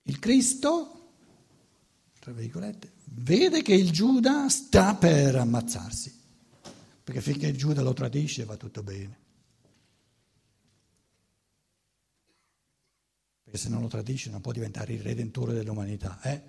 Il 0.04 0.20
Cristo, 0.20 1.12
tra 2.20 2.32
virgolette, 2.32 2.94
vede 3.10 3.62
che 3.62 3.74
il 3.74 3.92
Giuda 3.92 4.48
sta 4.48 4.96
per 4.96 5.36
ammazzarsi, 5.36 6.18
perché 7.08 7.22
finché 7.22 7.54
Giuda 7.54 7.82
lo 7.82 7.94
tradisce 7.94 8.44
va 8.44 8.58
tutto 8.58 8.84
bene. 8.84 9.18
Perché 13.44 13.58
se 13.58 13.70
non 13.70 13.80
lo 13.80 13.88
tradisce 13.88 14.30
non 14.30 14.42
può 14.42 14.52
diventare 14.52 14.92
il 14.92 15.00
redentore 15.00 15.54
dell'umanità. 15.54 16.20
Eh? 16.22 16.44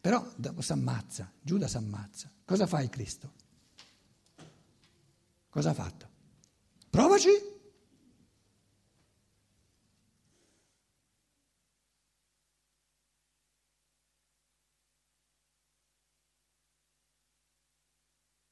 Però 0.00 0.28
si 0.58 0.72
ammazza, 0.72 1.30
Giuda 1.40 1.68
si 1.68 1.76
ammazza. 1.76 2.28
Cosa 2.44 2.66
fa 2.66 2.82
il 2.82 2.90
Cristo? 2.90 3.32
Cosa 5.48 5.70
ha 5.70 5.74
fatto? 5.74 6.08
Provaci 6.90 7.30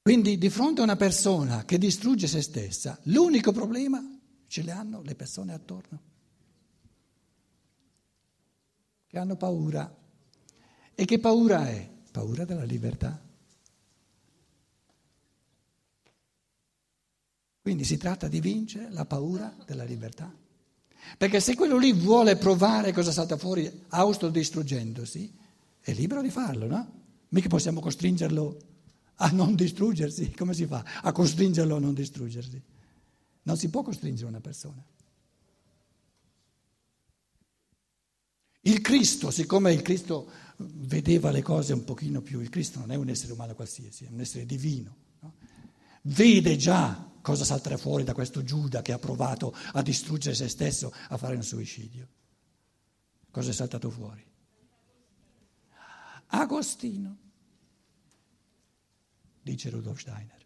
Quindi 0.03 0.37
di 0.37 0.51
fronte 0.51 0.81
a 0.81 0.85
una 0.85 0.97
persona 0.97 1.65
che 1.65 1.79
distrugge 1.79 2.27
se 2.27 2.43
stessa, 2.43 2.99
l'unico 3.05 3.53
problema 3.53 4.05
ce 4.49 4.63
le 4.63 4.73
hanno 4.73 5.01
le 5.01 5.15
persone 5.15 5.53
attorno, 5.53 6.01
che 9.07 9.19
hanno 9.19 9.37
paura. 9.37 9.97
E 10.95 11.05
che 11.05 11.21
paura 11.21 11.69
è? 11.69 11.89
Paura 12.11 12.45
della 12.45 12.65
libertà. 12.65 13.23
Quindi 17.63 17.85
si 17.85 17.97
tratta 17.97 18.27
di 18.27 18.41
vincere 18.41 18.91
la 18.91 19.05
paura 19.05 19.55
della 19.65 19.85
libertà. 19.85 20.35
Perché 21.17 21.39
se 21.39 21.55
quello 21.55 21.79
lì 21.79 21.93
vuole 21.93 22.37
provare 22.37 22.93
cosa 22.93 23.13
salta 23.13 23.37
fuori 23.37 23.85
autodistruggendosi, 23.89 25.33
è 25.81 25.93
libero 25.93 26.23
di 26.23 26.31
farlo, 26.31 26.67
no? 26.67 26.93
Mica 27.29 27.49
possiamo 27.49 27.81
costringerlo 27.81 28.72
a 29.23 29.31
non 29.31 29.55
distruggersi. 29.55 30.33
Come 30.33 30.53
si 30.53 30.67
fa 30.67 30.85
a 31.03 31.13
costringerlo 31.13 31.77
a 31.77 31.79
non 31.79 31.95
distruggersi? 31.95 32.61
Non 33.43 33.57
si 33.57 33.71
può 33.71 33.83
costringere 33.83 34.29
una 34.29 34.41
persona. 34.41 34.85
Il 38.65 38.81
Cristo, 38.81 39.31
siccome 39.31 39.73
il 39.73 39.83
Cristo 39.83 40.29
vedeva 40.57 41.31
le 41.31 41.43
cose 41.43 41.73
un 41.73 41.85
pochino 41.85 42.21
più, 42.21 42.41
il 42.41 42.49
Cristo 42.49 42.79
non 42.79 42.93
è 42.93 42.95
un 42.95 43.09
essere 43.09 43.33
umano 43.33 43.55
qualsiasi, 43.55 44.05
è 44.05 44.09
un 44.09 44.21
essere 44.21 44.47
divino, 44.47 44.97
no? 45.21 45.35
vede 46.03 46.57
già 46.57 47.11
cosa 47.21 47.45
salterà 47.45 47.77
fuori 47.77 48.05
da 48.05 48.15
questo 48.15 48.45
Giuda 48.45 48.83
che 48.83 48.93
ha 48.93 48.99
provato 49.01 49.53
a 49.73 49.83
distruggere 49.83 50.37
se 50.37 50.47
stesso, 50.47 50.93
a 51.09 51.17
fare 51.17 51.35
un 51.35 51.43
suicidio. 51.43 52.09
Cosa 53.33 53.51
è 53.51 53.53
saltato 53.53 53.91
fuori? 53.91 54.25
Agostino 56.27 57.22
dice 59.43 59.71
Rudolf 59.71 59.99
Steiner. 59.99 60.41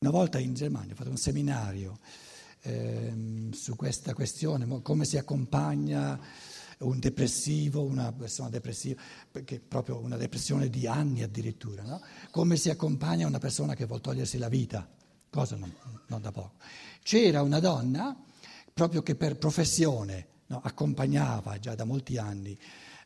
Una 0.00 0.12
volta 0.12 0.38
in 0.38 0.52
Germania 0.52 0.92
ho 0.92 0.96
fatto 0.96 1.08
un 1.08 1.16
seminario 1.16 1.98
ehm, 2.60 3.52
su 3.52 3.74
questa 3.74 4.12
questione, 4.12 4.82
come 4.82 5.06
si 5.06 5.16
accompagna 5.16 6.20
un 6.80 6.98
depressivo, 6.98 7.82
una 7.82 8.12
persona 8.12 8.50
depressiva, 8.50 9.00
perché 9.30 9.60
proprio 9.60 10.00
una 10.00 10.18
depressione 10.18 10.68
di 10.68 10.86
anni 10.86 11.22
addirittura, 11.22 11.84
no? 11.84 12.02
come 12.30 12.58
si 12.58 12.68
accompagna 12.68 13.26
una 13.26 13.38
persona 13.38 13.74
che 13.74 13.86
vuole 13.86 14.02
togliersi 14.02 14.36
la 14.36 14.50
vita 14.50 14.86
cosa 15.34 15.56
non, 15.56 15.74
non 16.06 16.22
da 16.22 16.30
poco. 16.30 16.52
C'era 17.02 17.42
una 17.42 17.58
donna 17.58 18.16
proprio 18.72 19.02
che 19.02 19.16
per 19.16 19.36
professione 19.36 20.26
no, 20.46 20.60
accompagnava 20.62 21.58
già 21.58 21.74
da 21.74 21.82
molti 21.82 22.18
anni 22.18 22.56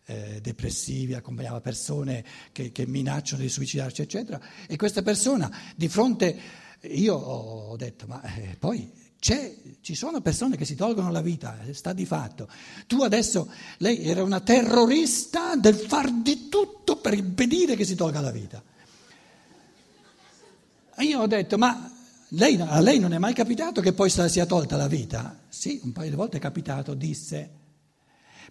eh, 0.04 0.38
depressivi, 0.42 1.14
accompagnava 1.14 1.62
persone 1.62 2.22
che, 2.52 2.70
che, 2.70 2.86
minacciano 2.86 3.40
di 3.40 3.48
suicidarsi, 3.48 4.02
eccetera. 4.02 4.38
E 4.66 4.76
questa 4.76 5.00
persona 5.00 5.50
di 5.74 5.88
fronte, 5.88 6.38
io 6.82 7.14
ho 7.14 7.76
detto, 7.76 8.06
ma 8.06 8.20
eh, 8.20 8.56
poi 8.58 8.92
ci 9.18 9.94
sono 9.94 10.20
persone 10.20 10.58
che 10.58 10.66
si 10.66 10.74
tolgono 10.74 11.10
la 11.10 11.22
vita, 11.22 11.62
eh, 11.62 11.72
sta 11.72 11.94
di 11.94 12.04
fatto. 12.04 12.46
Tu 12.86 13.02
adesso, 13.02 13.50
lei 13.78 14.04
era 14.04 14.22
una 14.22 14.40
terrorista 14.40 15.56
del 15.56 15.76
far 15.76 16.12
di 16.12 16.50
tutto 16.50 16.96
per 16.96 17.14
impedire 17.14 17.74
che 17.74 17.86
si 17.86 17.94
tolga 17.94 18.20
la 18.20 18.30
vita. 18.30 18.62
io 20.98 21.20
ho 21.20 21.26
detto, 21.26 21.56
ma 21.56 21.92
lei, 22.30 22.60
a 22.60 22.80
lei 22.80 22.98
non 22.98 23.14
è 23.14 23.18
mai 23.18 23.32
capitato 23.32 23.80
che 23.80 23.92
poi 23.92 24.10
sia 24.10 24.46
tolta 24.46 24.76
la 24.76 24.86
vita? 24.86 25.38
Sì, 25.48 25.80
un 25.82 25.92
paio 25.92 26.10
di 26.10 26.16
volte 26.16 26.36
è 26.36 26.40
capitato, 26.40 26.94
disse. 26.94 27.56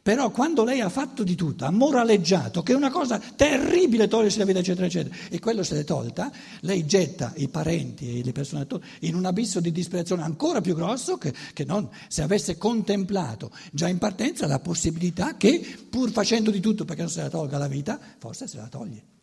Però 0.02 0.32
quando 0.32 0.64
lei 0.64 0.80
ha 0.80 0.90
fatto 0.90 1.24
di 1.24 1.36
tutto, 1.36 1.66
ha 1.66 1.70
moraleggiato 1.70 2.64
che 2.64 2.72
è 2.72 2.76
una 2.76 2.90
cosa 2.90 3.20
terribile 3.20 4.08
togliersi 4.08 4.38
la 4.38 4.46
vita, 4.46 4.60
eccetera, 4.60 4.86
eccetera, 4.86 5.16
e 5.30 5.40
quello 5.40 5.64
se 5.64 5.76
l'è 5.76 5.84
tolta, 5.84 6.32
lei 6.62 6.86
getta 6.86 7.34
i 7.36 7.50
parenti 7.50 8.20
e 8.20 8.24
le 8.24 8.32
persone 8.32 8.62
attorno 8.62 8.86
in 9.02 9.16
un 9.16 9.26
abisso 9.26 9.60
di 9.60 9.72
disperazione 9.72 10.24
ancora 10.24 10.62
più 10.62 10.76
grosso 10.76 11.18
che, 11.18 11.34
che 11.54 11.66
non 11.66 11.90
se 12.08 12.22
avesse 12.22 12.58
contemplato 12.58 13.52
già 13.72 13.88
in 13.88 13.98
partenza 13.98 14.48
la 14.48 14.60
possibilità 14.60 15.36
che, 15.36 15.78
pur 15.90 16.10
facendo 16.12 16.52
di 16.52 16.62
tutto 16.62 16.86
perché 16.86 17.02
non 17.02 17.12
se 17.12 17.22
la 17.22 17.30
tolga 17.30 17.58
la 17.58 17.68
vita, 17.68 18.00
forse 18.18 18.48
se 18.48 18.58
la 18.58 18.68
toglie. 18.68 19.17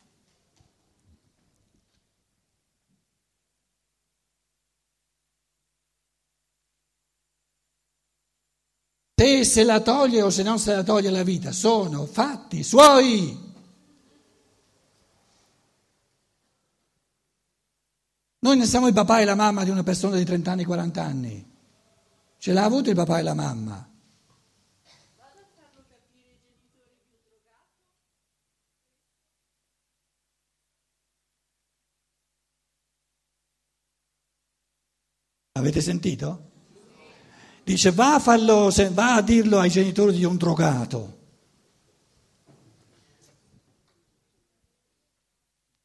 Se 9.24 9.42
se 9.44 9.64
la 9.64 9.80
toglie 9.80 10.20
o 10.20 10.28
se 10.28 10.42
non 10.42 10.58
se 10.58 10.74
la 10.74 10.82
toglie 10.82 11.08
la 11.08 11.22
vita 11.22 11.50
sono 11.50 12.04
fatti 12.04 12.62
suoi. 12.62 13.52
Noi 18.40 18.56
ne 18.58 18.66
siamo 18.66 18.86
il 18.86 18.92
papà 18.92 19.20
e 19.20 19.24
la 19.24 19.34
mamma 19.34 19.64
di 19.64 19.70
una 19.70 19.82
persona 19.82 20.16
di 20.16 20.26
30 20.26 20.50
anni, 20.50 20.64
40 20.64 21.02
anni. 21.02 21.52
Ce 22.36 22.52
l'ha 22.52 22.64
avuto 22.64 22.90
il 22.90 22.96
papà 22.96 23.18
e 23.18 23.22
la 23.22 23.32
mamma. 23.32 23.88
Avete 35.52 35.80
sentito? 35.80 36.53
Dice 37.64 37.92
va 37.92 38.16
a, 38.16 38.18
farlo, 38.18 38.70
va 38.92 39.14
a 39.14 39.22
dirlo 39.22 39.58
ai 39.58 39.70
genitori 39.70 40.12
di 40.12 40.24
un 40.24 40.36
drogato. 40.36 41.22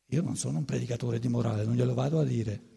Io 0.08 0.22
non 0.22 0.36
sono 0.36 0.58
un 0.58 0.66
predicatore 0.66 1.20
di 1.20 1.30
morale, 1.30 1.64
non 1.64 1.76
glielo 1.76 1.94
vado 1.94 2.20
a 2.20 2.26
dire. 2.26 2.68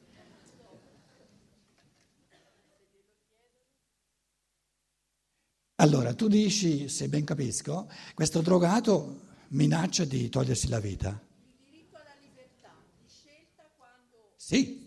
Allora, 5.76 6.14
tu 6.14 6.28
dici, 6.28 6.88
se 6.88 7.08
ben 7.08 7.24
capisco, 7.24 7.90
questo 8.14 8.40
drogato 8.40 9.20
minaccia 9.48 10.04
di 10.04 10.28
togliersi 10.28 10.68
la 10.68 10.78
vita. 10.78 11.08
Il 11.08 11.64
diritto 11.70 11.96
alla 11.96 12.14
libertà, 12.20 12.72
di 13.00 13.08
scelta 13.08 13.68
quando... 13.76 14.34
Sì, 14.36 14.81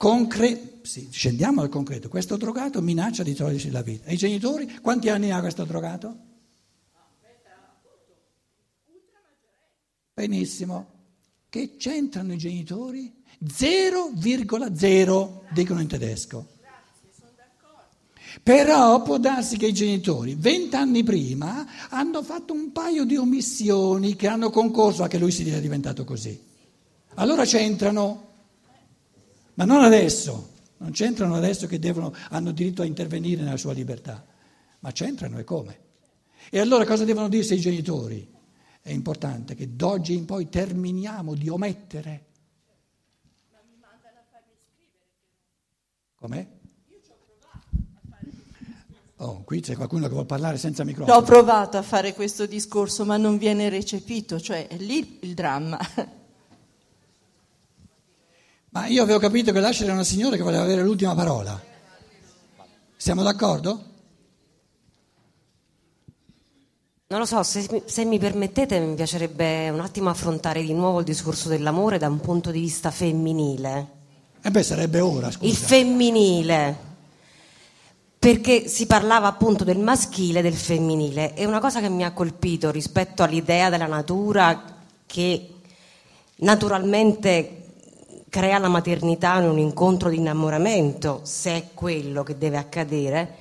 Concre- 0.00 0.78
sì, 0.80 1.10
scendiamo 1.10 1.60
al 1.60 1.68
concreto. 1.68 2.08
Questo 2.08 2.38
drogato 2.38 2.80
minaccia 2.80 3.22
di 3.22 3.34
togliersi 3.34 3.70
la 3.70 3.82
vita. 3.82 4.06
E 4.06 4.14
i 4.14 4.16
genitori? 4.16 4.78
Quanti 4.80 5.10
anni 5.10 5.30
ha 5.30 5.40
questo 5.40 5.66
drogato? 5.66 6.16
Benissimo. 10.14 10.86
Che 11.50 11.76
c'entrano 11.76 12.32
i 12.32 12.38
genitori? 12.38 13.12
0,0 13.44 15.40
dicono 15.52 15.80
in 15.82 15.88
tedesco. 15.88 16.48
Però 18.42 19.02
può 19.02 19.18
darsi 19.18 19.58
che 19.58 19.66
i 19.66 19.74
genitori 19.74 20.34
vent'anni 20.34 21.04
prima 21.04 21.90
hanno 21.90 22.22
fatto 22.22 22.54
un 22.54 22.72
paio 22.72 23.04
di 23.04 23.18
omissioni 23.18 24.16
che 24.16 24.28
hanno 24.28 24.48
concorso 24.48 25.02
a 25.02 25.08
che 25.08 25.18
lui 25.18 25.30
sia 25.30 25.60
diventato 25.60 26.04
così. 26.04 26.42
Allora 27.16 27.44
c'entrano. 27.44 28.28
Ma 29.60 29.66
non 29.66 29.84
adesso, 29.84 30.52
non 30.78 30.90
c'entrano 30.90 31.34
adesso 31.34 31.66
che 31.66 31.78
devono, 31.78 32.14
hanno 32.30 32.50
diritto 32.50 32.80
a 32.80 32.86
intervenire 32.86 33.42
nella 33.42 33.58
sua 33.58 33.74
libertà, 33.74 34.24
ma 34.78 34.90
c'entrano 34.90 35.38
e 35.38 35.44
come? 35.44 35.78
E 36.48 36.60
allora 36.60 36.86
cosa 36.86 37.04
devono 37.04 37.28
dirsi 37.28 37.52
i 37.52 37.60
genitori? 37.60 38.26
È 38.80 38.90
importante 38.90 39.54
che 39.54 39.76
d'oggi 39.76 40.14
in 40.14 40.24
poi 40.24 40.48
terminiamo 40.48 41.34
di 41.34 41.50
omettere. 41.50 42.24
Ma 43.52 43.58
mi 43.68 43.76
mandano 43.78 44.16
a 44.16 44.24
farmi 44.30 44.54
scrivere. 44.64 45.04
Com'è? 46.14 46.46
Io 46.88 47.00
ci 47.04 47.10
ho 47.10 47.18
provato 47.22 47.66
a 47.76 48.00
fare 48.08 48.30
Oh, 49.16 49.44
qui 49.44 49.60
c'è 49.60 49.76
qualcuno 49.76 50.04
che 50.04 50.12
vuole 50.12 50.24
parlare 50.24 50.56
senza 50.56 50.84
microfono. 50.84 51.18
Ho 51.18 51.22
provato 51.22 51.76
a 51.76 51.82
fare 51.82 52.14
questo 52.14 52.46
discorso, 52.46 53.04
ma 53.04 53.18
non 53.18 53.36
viene 53.36 53.68
recepito, 53.68 54.40
cioè 54.40 54.68
è 54.68 54.78
lì 54.78 55.18
il 55.20 55.34
dramma. 55.34 55.78
Ma 58.70 58.86
io 58.86 59.02
avevo 59.02 59.18
capito 59.18 59.50
che 59.52 59.58
l'Asher 59.58 59.84
era 59.84 59.94
una 59.94 60.04
signora 60.04 60.36
che 60.36 60.42
voleva 60.42 60.62
avere 60.62 60.82
l'ultima 60.82 61.14
parola. 61.14 61.60
Siamo 62.96 63.22
d'accordo? 63.22 63.84
Non 67.08 67.18
lo 67.18 67.26
so, 67.26 67.42
se, 67.42 67.82
se, 67.86 68.04
mi 68.04 68.20
permettete 68.20 68.78
mi 68.78 68.94
piacerebbe 68.94 69.68
un 69.70 69.80
attimo 69.80 70.10
affrontare 70.10 70.62
di 70.62 70.72
nuovo 70.72 71.00
il 71.00 71.04
discorso 71.04 71.48
dell'amore 71.48 71.98
da 71.98 72.06
un 72.06 72.20
punto 72.20 72.52
di 72.52 72.60
vista 72.60 72.92
femminile. 72.92 73.88
E 74.40 74.46
eh 74.46 74.50
beh, 74.52 74.62
sarebbe 74.62 75.00
ora, 75.00 75.32
scusa. 75.32 75.50
Il 75.50 75.56
femminile, 75.56 76.76
perché 78.16 78.68
si 78.68 78.86
parlava 78.86 79.26
appunto 79.26 79.64
del 79.64 79.78
maschile 79.78 80.38
e 80.38 80.42
del 80.42 80.54
femminile. 80.54 81.34
E 81.34 81.44
una 81.46 81.58
cosa 81.58 81.80
che 81.80 81.88
mi 81.88 82.04
ha 82.04 82.12
colpito 82.12 82.70
rispetto 82.70 83.24
all'idea 83.24 83.70
della 83.70 83.86
natura 83.86 84.76
che 85.06 85.54
naturalmente 86.36 87.59
crea 88.30 88.58
la 88.58 88.68
maternità 88.68 89.38
in 89.40 89.48
un 89.48 89.58
incontro 89.58 90.08
di 90.08 90.16
innamoramento, 90.16 91.20
se 91.24 91.50
è 91.50 91.64
quello 91.74 92.22
che 92.22 92.38
deve 92.38 92.56
accadere, 92.56 93.34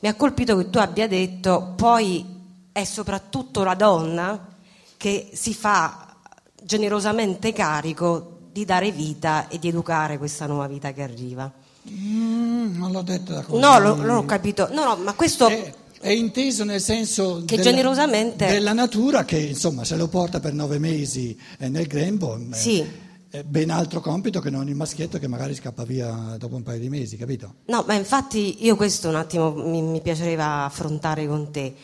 mi 0.00 0.08
ha 0.08 0.14
colpito 0.14 0.56
che 0.56 0.70
tu 0.70 0.78
abbia 0.78 1.06
detto 1.06 1.74
poi 1.76 2.24
è 2.72 2.84
soprattutto 2.84 3.62
la 3.62 3.74
donna 3.74 4.48
che 4.96 5.28
si 5.34 5.52
fa 5.52 6.16
generosamente 6.62 7.52
carico 7.52 8.38
di 8.50 8.64
dare 8.64 8.90
vita 8.90 9.46
e 9.48 9.58
di 9.58 9.68
educare 9.68 10.16
questa 10.16 10.46
nuova 10.46 10.66
vita 10.66 10.92
che 10.92 11.02
arriva. 11.02 11.52
Mm, 11.90 12.78
non 12.78 12.92
l'ho 12.92 13.02
detto 13.02 13.34
da 13.34 13.42
così. 13.42 13.60
No, 13.60 13.78
lo, 13.78 13.94
non 13.94 14.16
ho 14.16 14.24
capito. 14.24 14.68
No, 14.72 14.84
no, 14.84 14.96
ma 14.96 15.12
questo... 15.12 15.48
È, 15.48 15.74
è 16.00 16.10
inteso 16.10 16.64
nel 16.64 16.80
senso 16.80 17.42
che 17.44 17.56
della, 17.56 17.70
generosamente... 17.70 18.46
della 18.46 18.72
natura 18.72 19.24
che 19.24 19.38
insomma 19.38 19.84
se 19.84 19.96
lo 19.96 20.08
porta 20.08 20.40
per 20.40 20.54
nove 20.54 20.78
mesi 20.78 21.38
nel 21.58 21.86
grembo. 21.86 22.38
Sì 22.52 23.08
ben 23.44 23.70
altro 23.70 24.00
compito 24.00 24.40
che 24.40 24.50
non 24.50 24.68
il 24.68 24.74
maschietto 24.74 25.18
che 25.18 25.28
magari 25.28 25.54
scappa 25.54 25.84
via 25.84 26.36
dopo 26.38 26.56
un 26.56 26.62
paio 26.62 26.80
di 26.80 26.88
mesi, 26.88 27.16
capito? 27.16 27.54
No, 27.66 27.84
ma 27.86 27.94
infatti 27.94 28.64
io 28.64 28.76
questo 28.76 29.08
un 29.08 29.14
attimo 29.14 29.52
mi, 29.52 29.82
mi 29.82 30.00
piaceva 30.00 30.64
affrontare 30.64 31.26
con 31.26 31.50
te. 31.50 31.74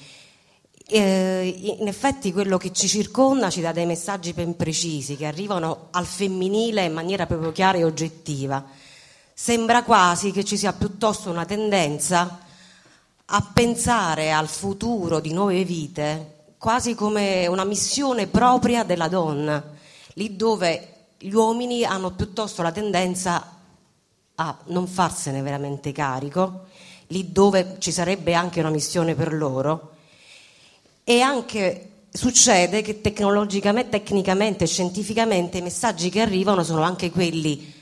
Eh, 0.89 1.77
in 1.81 1.89
effetti 1.89 2.33
quello 2.33 2.59
che 2.59 2.73
ci 2.73 2.89
circonda 2.89 3.51
ci 3.51 3.61
dà 3.61 3.73
dei 3.73 3.87
messaggi 3.87 4.33
ben 4.33 4.55
precisi 4.55 5.17
che 5.17 5.27
arrivano 5.27 5.89
al 5.91 6.07
femminile 6.07 6.85
in 6.85 6.93
maniera 6.93 7.27
proprio 7.27 7.53
chiara 7.53 7.79
e 7.79 7.85
oggettiva. 7.85 8.65
Sembra 9.33 9.83
quasi 9.83 10.31
che 10.31 10.45
ci 10.45 10.57
sia 10.57 10.73
piuttosto 10.73 11.31
una 11.31 11.45
tendenza 11.45 12.41
a 13.25 13.51
pensare 13.53 14.33
al 14.33 14.49
futuro 14.49 15.21
di 15.21 15.33
nuove 15.33 15.65
vite 15.65 16.35
quasi 16.59 16.95
come 16.95 17.47
una 17.47 17.65
missione 17.65 18.27
propria 18.27 18.83
della 18.83 19.09
donna, 19.09 19.63
lì 20.15 20.37
dove 20.37 20.96
gli 21.19 21.33
uomini 21.33 21.85
hanno 21.85 22.11
piuttosto 22.11 22.63
la 22.63 22.73
tendenza 22.73 23.53
a 24.35 24.59
non 24.67 24.87
farsene 24.87 25.41
veramente 25.43 25.93
carico, 25.93 26.67
lì 27.09 27.33
dove 27.33 27.77
ci 27.79 27.91
sarebbe 27.91 28.35
anche 28.35 28.61
una 28.61 28.71
missione 28.71 29.15
per 29.15 29.33
loro. 29.33 29.93
E 31.05 31.21
anche 31.21 31.91
succede 32.11 32.83
che 32.83 33.01
tecnologicamente, 33.01 33.91
tecnicamente, 33.91 34.67
scientificamente 34.67 35.59
i 35.59 35.63
messaggi 35.63 36.11
che 36.11 36.21
arrivano 36.21 36.63
sono 36.63 36.83
anche 36.83 37.11
quelli. 37.11 37.75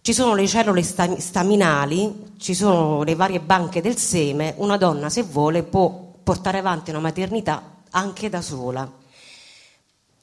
Ci 0.00 0.12
sono 0.12 0.34
le 0.34 0.46
cellule 0.46 0.82
staminali, 0.82 2.32
ci 2.38 2.54
sono 2.54 3.02
le 3.02 3.14
varie 3.14 3.40
banche 3.40 3.80
del 3.80 3.96
seme, 3.96 4.54
una 4.58 4.76
donna 4.76 5.08
se 5.08 5.22
vuole 5.22 5.62
può 5.62 6.14
portare 6.22 6.58
avanti 6.58 6.90
una 6.90 7.00
maternità 7.00 7.76
anche 7.90 8.28
da 8.28 8.40
sola. 8.40 8.97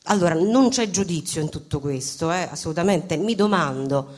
Allora, 0.08 0.36
non 0.36 0.70
c'è 0.70 0.90
giudizio 0.90 1.42
in 1.42 1.50
tutto 1.50 1.80
questo, 1.80 2.32
eh, 2.32 2.48
assolutamente. 2.52 3.18
Mi 3.18 3.34
domando, 3.34 4.10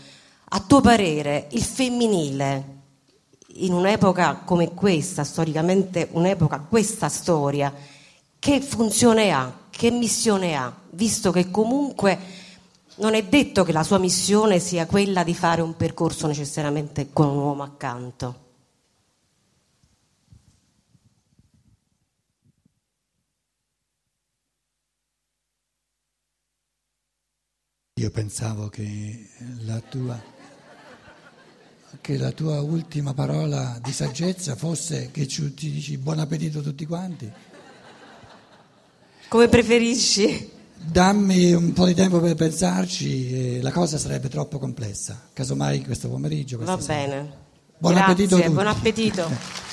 a 0.50 0.60
tuo 0.60 0.82
parere, 0.82 1.48
il 1.52 1.64
femminile, 1.64 2.76
in 3.56 3.74
un'epoca 3.74 4.42
come 4.44 4.74
questa, 4.74 5.24
storicamente 5.24 6.10
un'epoca, 6.12 6.60
questa 6.68 7.08
storia, 7.08 7.74
che 8.38 8.62
funzione 8.62 9.32
ha, 9.32 9.52
che 9.70 9.90
missione 9.90 10.56
ha, 10.56 10.74
visto 10.92 11.32
che 11.32 11.50
comunque 11.50 12.20
non 12.96 13.14
è 13.14 13.24
detto 13.24 13.64
che 13.64 13.72
la 13.72 13.84
sua 13.84 13.98
missione 13.98 14.60
sia 14.60 14.88
quella 14.88 15.24
di 15.24 15.34
fare 15.34 15.62
un 15.62 15.76
percorso 15.76 16.28
necessariamente 16.28 17.10
con 17.14 17.28
un 17.28 17.38
uomo 17.38 17.64
accanto. 17.64 18.47
Io 27.98 28.12
pensavo 28.12 28.68
che 28.68 29.28
la 29.66 29.82
tua, 29.82 30.22
che 32.00 32.18
la 32.18 32.32
tua 32.32 32.62
ultima 32.62 33.16
parola 33.16 33.80
di 33.82 33.92
saggezza 33.92 34.56
fosse 34.56 35.10
che 35.12 35.28
ci, 35.28 35.52
ci 35.58 35.72
dici 35.72 35.98
buon 35.98 36.20
appetito 36.20 36.60
a 36.60 36.62
tutti 36.62 36.86
quanti. 36.86 37.32
Come 39.28 39.48
preferisci? 39.48 40.52
Dammi 40.76 41.54
un 41.54 41.74
po' 41.74 41.88
di 41.88 41.96
tempo 41.96 42.20
per 42.20 42.36
pensarci, 42.36 43.62
la 43.62 43.72
cosa 43.72 43.98
sarebbe 43.98 44.30
troppo 44.30 44.60
complessa. 44.60 45.30
Casomai 45.34 45.84
questo 45.84 46.08
pomeriggio. 46.08 46.60
Va 46.60 46.78
bene. 46.78 47.46
Buon 47.80 47.94
Grazie, 47.96 48.12
appetito 48.12 48.52
buon 48.52 48.68
appetito. 48.68 49.66